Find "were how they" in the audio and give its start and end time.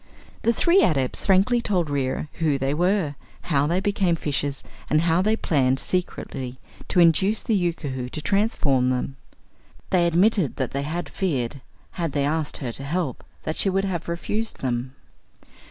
2.73-3.79